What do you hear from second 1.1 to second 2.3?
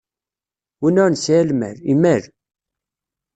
nesɛi lmal, imal.